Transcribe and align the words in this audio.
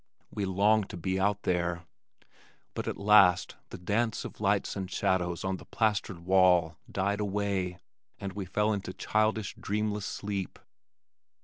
We 0.31 0.45
longed 0.45 0.89
to 0.89 0.97
be 0.97 1.19
out 1.19 1.43
there, 1.43 1.83
but 2.73 2.87
at 2.87 2.97
last 2.97 3.55
the 3.69 3.77
dance 3.77 4.25
of 4.25 4.41
lights 4.41 4.75
and 4.75 4.89
shadows 4.89 5.43
on 5.43 5.57
the 5.57 5.65
plastered 5.65 6.25
wall 6.25 6.75
died 6.91 7.19
away, 7.19 7.77
and 8.17 8.33
we 8.33 8.45
fell 8.45 8.73
into 8.73 8.93
childish 8.93 9.53
dreamless 9.59 10.07
sleep. 10.07 10.57